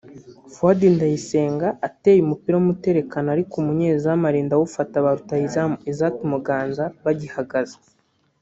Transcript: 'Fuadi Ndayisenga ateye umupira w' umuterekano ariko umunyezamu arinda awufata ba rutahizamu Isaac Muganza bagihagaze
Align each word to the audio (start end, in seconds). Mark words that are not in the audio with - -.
'Fuadi 0.53 0.87
Ndayisenga 0.95 1.67
ateye 1.87 2.19
umupira 2.21 2.53
w' 2.57 2.63
umuterekano 2.65 3.27
ariko 3.35 3.53
umunyezamu 3.57 4.23
arinda 4.29 4.53
awufata 4.55 4.95
ba 5.05 5.11
rutahizamu 5.17 5.75
Isaac 5.91 6.15
Muganza 6.31 6.83
bagihagaze 7.03 7.75